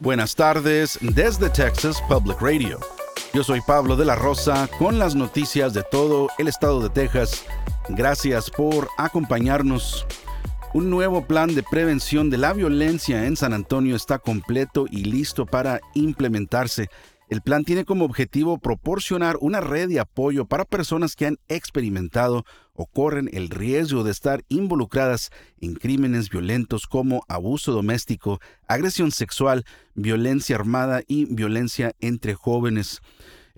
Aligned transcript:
Buenas 0.00 0.36
tardes 0.36 0.96
desde 1.02 1.50
Texas 1.50 2.00
Public 2.08 2.40
Radio. 2.40 2.78
Yo 3.34 3.42
soy 3.42 3.60
Pablo 3.66 3.96
de 3.96 4.04
la 4.04 4.14
Rosa 4.14 4.70
con 4.78 5.00
las 5.00 5.16
noticias 5.16 5.74
de 5.74 5.82
todo 5.82 6.28
el 6.38 6.46
estado 6.46 6.80
de 6.80 6.88
Texas. 6.88 7.44
Gracias 7.88 8.48
por 8.48 8.88
acompañarnos. 8.96 10.06
Un 10.72 10.88
nuevo 10.88 11.26
plan 11.26 11.52
de 11.52 11.64
prevención 11.64 12.30
de 12.30 12.38
la 12.38 12.52
violencia 12.52 13.26
en 13.26 13.36
San 13.36 13.52
Antonio 13.52 13.96
está 13.96 14.20
completo 14.20 14.86
y 14.88 15.02
listo 15.02 15.46
para 15.46 15.80
implementarse. 15.94 16.90
El 17.28 17.42
plan 17.42 17.64
tiene 17.64 17.84
como 17.84 18.06
objetivo 18.06 18.56
proporcionar 18.56 19.36
una 19.40 19.60
red 19.60 19.90
de 19.90 20.00
apoyo 20.00 20.46
para 20.46 20.64
personas 20.64 21.14
que 21.14 21.26
han 21.26 21.36
experimentado 21.48 22.46
o 22.72 22.86
corren 22.86 23.28
el 23.34 23.50
riesgo 23.50 24.02
de 24.02 24.12
estar 24.12 24.44
involucradas 24.48 25.30
en 25.60 25.74
crímenes 25.74 26.30
violentos 26.30 26.86
como 26.86 27.24
abuso 27.28 27.72
doméstico, 27.72 28.40
agresión 28.66 29.10
sexual, 29.10 29.64
violencia 29.94 30.56
armada 30.56 31.02
y 31.06 31.26
violencia 31.26 31.92
entre 32.00 32.32
jóvenes. 32.32 33.02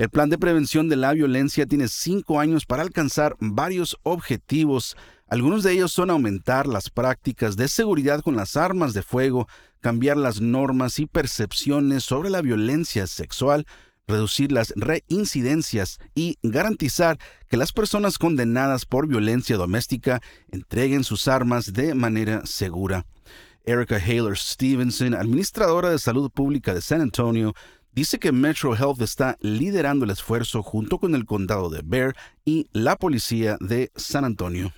El 0.00 0.08
plan 0.08 0.30
de 0.30 0.38
prevención 0.38 0.88
de 0.88 0.96
la 0.96 1.12
violencia 1.12 1.66
tiene 1.66 1.86
cinco 1.86 2.40
años 2.40 2.64
para 2.64 2.80
alcanzar 2.80 3.36
varios 3.38 3.98
objetivos. 4.02 4.96
Algunos 5.28 5.62
de 5.62 5.72
ellos 5.72 5.92
son 5.92 6.08
aumentar 6.08 6.66
las 6.66 6.88
prácticas 6.88 7.54
de 7.54 7.68
seguridad 7.68 8.22
con 8.22 8.34
las 8.34 8.56
armas 8.56 8.94
de 8.94 9.02
fuego, 9.02 9.46
cambiar 9.80 10.16
las 10.16 10.40
normas 10.40 10.98
y 11.00 11.04
percepciones 11.04 12.02
sobre 12.02 12.30
la 12.30 12.40
violencia 12.40 13.06
sexual, 13.06 13.66
reducir 14.08 14.52
las 14.52 14.72
reincidencias 14.74 15.98
y 16.14 16.38
garantizar 16.42 17.18
que 17.50 17.58
las 17.58 17.74
personas 17.74 18.16
condenadas 18.16 18.86
por 18.86 19.06
violencia 19.06 19.58
doméstica 19.58 20.22
entreguen 20.50 21.04
sus 21.04 21.28
armas 21.28 21.74
de 21.74 21.94
manera 21.94 22.46
segura. 22.46 23.04
Erica 23.64 23.96
Haler 23.96 24.38
Stevenson, 24.38 25.12
administradora 25.12 25.90
de 25.90 25.98
salud 25.98 26.30
pública 26.30 26.72
de 26.72 26.80
San 26.80 27.02
Antonio, 27.02 27.54
dice 27.92 28.18
que 28.18 28.32
Metro 28.32 28.74
Health 28.74 29.00
está 29.02 29.36
liderando 29.40 30.04
el 30.04 30.10
esfuerzo 30.10 30.62
junto 30.62 30.98
con 30.98 31.14
el 31.14 31.24
condado 31.24 31.70
de 31.70 31.82
Bear 31.84 32.14
y 32.44 32.68
la 32.72 32.96
policía 32.96 33.56
de 33.60 33.90
San 33.96 34.24
Antonio. 34.24 34.72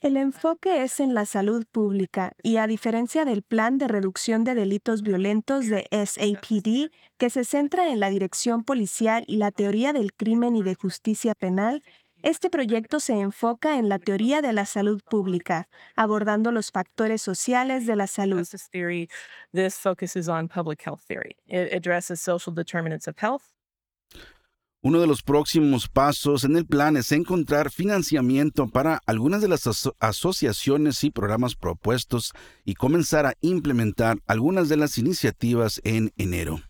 El 0.00 0.16
enfoque 0.16 0.82
es 0.82 1.00
en 1.00 1.12
la 1.12 1.26
salud 1.26 1.66
pública 1.70 2.32
y 2.42 2.56
a 2.56 2.66
diferencia 2.66 3.24
del 3.24 3.42
plan 3.42 3.76
de 3.76 3.88
reducción 3.88 4.44
de 4.44 4.54
delitos 4.54 5.02
violentos 5.02 5.66
de 5.66 5.86
SAPD, 5.90 6.90
que 7.18 7.30
se 7.30 7.44
centra 7.44 7.90
en 7.90 8.00
la 8.00 8.10
dirección 8.10 8.64
policial 8.64 9.24
y 9.26 9.36
la 9.36 9.50
teoría 9.50 9.92
del 9.92 10.14
crimen 10.14 10.56
y 10.56 10.62
de 10.62 10.76
justicia 10.76 11.34
penal, 11.34 11.82
este 12.24 12.48
proyecto 12.48 13.00
se 13.00 13.20
enfoca 13.20 13.78
en 13.78 13.90
la 13.90 13.98
teoría 13.98 14.40
de 14.40 14.54
la 14.54 14.64
salud 14.64 15.02
pública, 15.02 15.68
abordando 15.94 16.52
los 16.52 16.70
factores 16.70 17.20
sociales 17.20 17.86
de 17.86 17.96
la 17.96 18.06
salud. 18.06 18.48
Uno 24.80 25.00
de 25.00 25.06
los 25.06 25.22
próximos 25.22 25.88
pasos 25.88 26.44
en 26.44 26.56
el 26.56 26.66
plan 26.66 26.96
es 26.96 27.12
encontrar 27.12 27.70
financiamiento 27.70 28.68
para 28.68 29.00
algunas 29.06 29.42
de 29.42 29.48
las 29.48 29.68
asociaciones 29.98 31.04
y 31.04 31.10
programas 31.10 31.54
propuestos 31.54 32.32
y 32.64 32.74
comenzar 32.74 33.26
a 33.26 33.34
implementar 33.42 34.18
algunas 34.26 34.70
de 34.70 34.78
las 34.78 34.96
iniciativas 34.96 35.80
en 35.84 36.12
enero. 36.16 36.60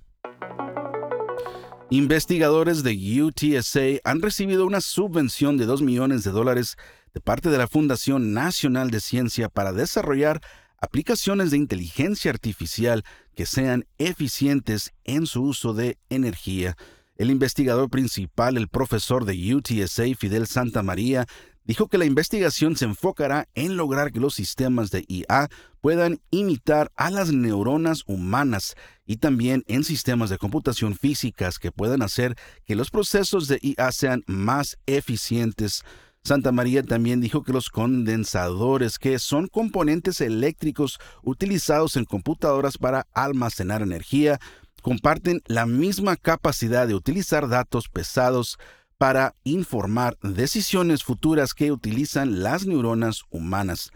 Investigadores 1.90 2.82
de 2.82 3.22
UTSA 3.22 4.00
han 4.04 4.22
recibido 4.22 4.64
una 4.66 4.80
subvención 4.80 5.58
de 5.58 5.66
2 5.66 5.82
millones 5.82 6.24
de 6.24 6.30
dólares 6.30 6.76
de 7.12 7.20
parte 7.20 7.50
de 7.50 7.58
la 7.58 7.68
Fundación 7.68 8.32
Nacional 8.32 8.90
de 8.90 9.00
Ciencia 9.00 9.50
para 9.50 9.72
desarrollar 9.72 10.40
aplicaciones 10.80 11.50
de 11.50 11.58
inteligencia 11.58 12.30
artificial 12.30 13.04
que 13.34 13.44
sean 13.44 13.86
eficientes 13.98 14.94
en 15.04 15.26
su 15.26 15.42
uso 15.42 15.74
de 15.74 15.98
energía. 16.08 16.74
El 17.16 17.30
investigador 17.30 17.90
principal, 17.90 18.56
el 18.56 18.68
profesor 18.68 19.26
de 19.26 19.54
UTSA, 19.54 20.04
Fidel 20.18 20.46
Santa 20.46 20.82
María, 20.82 21.26
dijo 21.64 21.88
que 21.88 21.98
la 21.98 22.04
investigación 22.04 22.76
se 22.76 22.84
enfocará 22.84 23.48
en 23.54 23.76
lograr 23.76 24.12
que 24.12 24.20
los 24.20 24.34
sistemas 24.34 24.90
de 24.90 25.04
IA 25.08 25.48
puedan 25.80 26.20
imitar 26.30 26.92
a 26.96 27.10
las 27.10 27.32
neuronas 27.32 28.04
humanas 28.06 28.76
y 29.06 29.16
también 29.16 29.64
en 29.66 29.84
sistemas 29.84 30.30
de 30.30 30.38
computación 30.38 30.94
físicas 30.94 31.58
que 31.58 31.72
puedan 31.72 32.02
hacer 32.02 32.36
que 32.64 32.74
los 32.74 32.90
procesos 32.90 33.48
de 33.48 33.58
IA 33.62 33.90
sean 33.92 34.22
más 34.26 34.78
eficientes. 34.86 35.82
Santa 36.22 36.52
María 36.52 36.82
también 36.82 37.20
dijo 37.20 37.42
que 37.42 37.52
los 37.52 37.68
condensadores, 37.68 38.98
que 38.98 39.18
son 39.18 39.46
componentes 39.46 40.22
eléctricos 40.22 40.98
utilizados 41.22 41.96
en 41.96 42.06
computadoras 42.06 42.78
para 42.78 43.06
almacenar 43.12 43.82
energía, 43.82 44.40
comparten 44.80 45.42
la 45.46 45.66
misma 45.66 46.16
capacidad 46.16 46.86
de 46.88 46.94
utilizar 46.94 47.48
datos 47.48 47.88
pesados 47.88 48.58
para 49.04 49.34
informar 49.44 50.16
decisiones 50.22 51.04
futuras 51.04 51.52
que 51.52 51.70
utilizan 51.70 52.42
las 52.42 52.64
neuronas 52.64 53.24
humanas. 53.28 53.90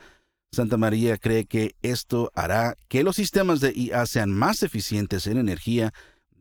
Santa 0.52 0.76
María 0.76 1.16
cree 1.16 1.46
que 1.46 1.76
esto 1.80 2.30
hará 2.34 2.76
que 2.88 3.02
los 3.02 3.16
sistemas 3.16 3.60
de 3.60 3.72
IA 3.74 4.04
sean 4.04 4.30
más 4.30 4.62
eficientes 4.62 5.26
en 5.26 5.38
energía 5.38 5.94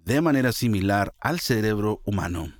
de 0.03 0.19
manera 0.19 0.51
similar 0.51 1.13
al 1.21 1.39
cerebro 1.39 2.01
humano. 2.03 2.51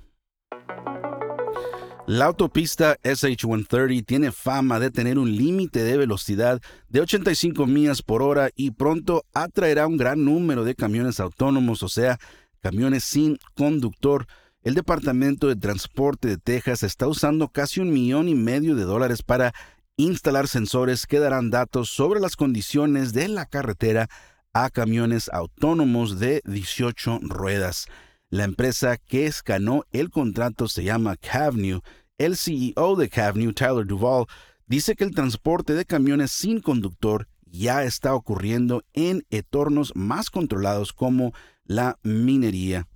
La 2.06 2.24
autopista 2.24 2.96
SH-130 3.02 4.06
tiene 4.06 4.32
fama 4.32 4.80
de 4.80 4.90
tener 4.90 5.18
un 5.18 5.36
límite 5.36 5.84
de 5.84 5.98
velocidad 5.98 6.62
de 6.88 7.02
85 7.02 7.66
millas 7.66 8.00
por 8.00 8.22
hora 8.22 8.48
y 8.56 8.70
pronto 8.70 9.26
atraerá 9.34 9.86
un 9.86 9.98
gran 9.98 10.24
número 10.24 10.64
de 10.64 10.74
camiones 10.74 11.20
autónomos, 11.20 11.82
o 11.82 11.88
sea, 11.90 12.18
camiones 12.62 13.04
sin 13.04 13.38
conductor. 13.54 14.26
El 14.68 14.74
Departamento 14.74 15.48
de 15.48 15.56
Transporte 15.56 16.28
de 16.28 16.36
Texas 16.36 16.82
está 16.82 17.06
usando 17.06 17.48
casi 17.48 17.80
un 17.80 17.90
millón 17.90 18.28
y 18.28 18.34
medio 18.34 18.74
de 18.74 18.82
dólares 18.82 19.22
para 19.22 19.54
instalar 19.96 20.46
sensores 20.46 21.06
que 21.06 21.18
darán 21.18 21.48
datos 21.48 21.88
sobre 21.88 22.20
las 22.20 22.36
condiciones 22.36 23.14
de 23.14 23.28
la 23.28 23.46
carretera 23.46 24.10
a 24.52 24.68
camiones 24.68 25.30
autónomos 25.32 26.18
de 26.18 26.42
18 26.44 27.20
ruedas. 27.22 27.86
La 28.28 28.44
empresa 28.44 28.98
que 28.98 29.24
escanó 29.24 29.84
el 29.90 30.10
contrato 30.10 30.68
se 30.68 30.84
llama 30.84 31.16
Cavnew. 31.16 31.80
El 32.18 32.36
CEO 32.36 32.94
de 32.96 33.08
Cavnew, 33.08 33.54
Tyler 33.54 33.86
Duval, 33.86 34.26
dice 34.66 34.96
que 34.96 35.04
el 35.04 35.14
transporte 35.14 35.72
de 35.72 35.86
camiones 35.86 36.30
sin 36.30 36.60
conductor 36.60 37.26
ya 37.46 37.84
está 37.84 38.14
ocurriendo 38.14 38.84
en 38.92 39.24
entornos 39.30 39.96
más 39.96 40.28
controlados 40.28 40.92
como 40.92 41.32
la 41.64 41.98
minería. 42.02 42.86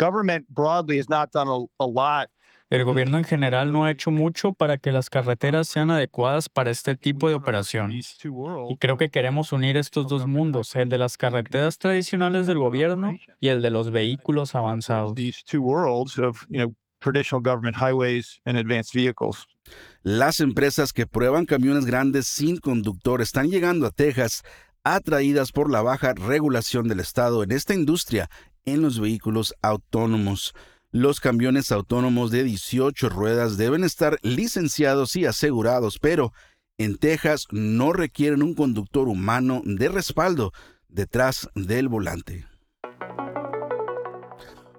Government 0.00 0.46
broadly 0.48 0.98
has 0.98 1.08
not 1.08 1.30
done 1.32 1.48
a, 1.48 1.86
lot 1.86 2.30
el 2.70 2.84
gobierno 2.84 3.18
en 3.18 3.24
general 3.24 3.72
no 3.72 3.84
ha 3.84 3.90
hecho 3.90 4.12
mucho 4.12 4.52
para 4.52 4.78
que 4.78 4.92
las 4.92 5.10
carreteras 5.10 5.66
sean 5.66 5.90
adecuadas 5.90 6.48
para 6.48 6.70
este 6.70 6.96
tipo 6.96 7.28
de 7.28 7.34
operación. 7.34 7.90
Y 7.90 8.76
creo 8.78 8.96
que 8.96 9.10
queremos 9.10 9.52
unir 9.52 9.76
estos 9.76 10.06
dos 10.06 10.28
mundos, 10.28 10.76
el 10.76 10.88
de 10.88 10.98
las 10.98 11.16
carreteras 11.16 11.78
tradicionales 11.78 12.46
del 12.46 12.58
gobierno 12.58 13.12
y 13.40 13.48
el 13.48 13.60
de 13.60 13.70
los 13.70 13.90
vehículos 13.90 14.54
avanzados. 14.54 15.14
Las 20.02 20.40
empresas 20.40 20.92
que 20.92 21.06
prueban 21.08 21.46
camiones 21.46 21.86
grandes 21.86 22.28
sin 22.28 22.58
conductor 22.58 23.20
están 23.20 23.50
llegando 23.50 23.88
a 23.88 23.90
Texas 23.90 24.42
atraídas 24.84 25.50
por 25.50 25.70
la 25.70 25.82
baja 25.82 26.14
regulación 26.14 26.86
del 26.86 27.00
Estado 27.00 27.42
en 27.42 27.50
esta 27.50 27.74
industria 27.74 28.30
en 28.64 28.82
los 28.82 29.00
vehículos 29.00 29.54
autónomos. 29.62 30.54
Los 30.92 31.20
camiones 31.20 31.70
autónomos 31.70 32.30
de 32.30 32.44
18 32.44 33.08
ruedas 33.08 33.56
deben 33.56 33.84
estar 33.84 34.18
licenciados 34.22 35.14
y 35.16 35.24
asegurados, 35.24 35.98
pero 35.98 36.32
en 36.78 36.96
Texas 36.96 37.46
no 37.50 37.92
requieren 37.92 38.42
un 38.42 38.54
conductor 38.54 39.08
humano 39.08 39.62
de 39.64 39.88
respaldo 39.88 40.52
detrás 40.88 41.48
del 41.54 41.88
volante. 41.88 42.46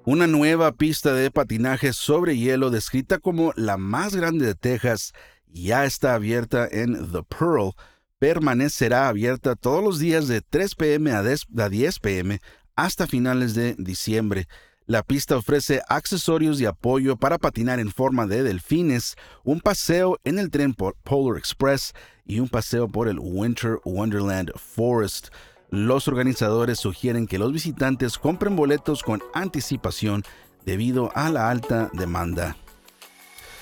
Una 0.04 0.26
nueva 0.26 0.72
pista 0.72 1.14
de 1.14 1.30
patinaje 1.30 1.94
sobre 1.94 2.36
hielo 2.36 2.72
descrita 2.72 3.20
como 3.20 3.54
la 3.56 3.78
más 3.78 4.16
grande 4.16 4.48
de 4.48 4.56
Texas 4.56 5.14
ya 5.46 5.86
está 5.86 6.16
abierta 6.16 6.68
en 6.70 7.12
The 7.12 7.22
Pearl. 7.22 7.74
Permanecerá 8.18 9.08
abierta 9.08 9.56
todos 9.56 9.84
los 9.84 10.00
días 10.00 10.28
de 10.28 10.42
3 10.42 10.76
pm 10.76 11.12
a 11.12 11.22
10 11.70 12.00
pm 12.00 12.40
hasta 12.82 13.06
finales 13.06 13.54
de 13.54 13.76
diciembre. 13.78 14.48
La 14.88 15.04
pista 15.04 15.38
ofrece 15.38 15.84
accesorios 15.88 16.60
y 16.60 16.66
apoyo 16.66 17.16
para 17.16 17.38
patinar 17.38 17.80
en 17.80 17.92
forma 17.92 18.26
de 18.26 18.42
delfines, 18.42 19.16
un 19.44 19.60
paseo 19.60 20.18
en 20.24 20.40
el 20.40 20.50
tren 20.50 20.74
Polar 20.74 21.38
Express 21.38 21.94
y 22.26 22.40
un 22.40 22.50
paseo 22.50 22.88
por 22.88 23.08
el 23.08 23.20
Winter 23.20 23.80
Wonderland 23.86 24.52
Forest. 24.58 25.28
Los 25.70 26.08
organizadores 26.08 26.80
sugieren 26.80 27.28
que 27.28 27.38
los 27.38 27.54
visitantes 27.54 28.18
compren 28.18 28.56
boletos 28.56 29.04
con 29.04 29.22
anticipación 29.36 30.24
debido 30.66 31.12
a 31.14 31.30
la 31.30 31.52
alta 31.52 31.92
demanda. 31.94 32.58